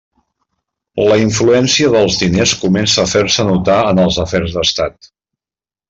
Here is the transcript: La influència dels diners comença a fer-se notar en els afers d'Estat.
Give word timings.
La 1.11 1.17
influència 1.23 1.91
dels 1.97 2.17
diners 2.23 2.55
comença 2.63 3.05
a 3.05 3.13
fer-se 3.13 3.49
notar 3.53 3.79
en 3.93 4.03
els 4.07 4.19
afers 4.27 4.59
d'Estat. 4.61 5.13